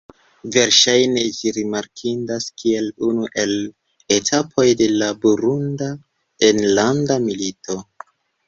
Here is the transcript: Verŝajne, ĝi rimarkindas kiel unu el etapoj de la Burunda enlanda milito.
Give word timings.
Verŝajne, 0.53 1.25
ĝi 1.39 1.51
rimarkindas 1.57 2.47
kiel 2.63 2.87
unu 3.09 3.27
el 3.43 3.53
etapoj 4.17 4.67
de 4.83 4.89
la 5.03 5.13
Burunda 5.27 5.93
enlanda 6.53 7.21
milito. 7.29 7.79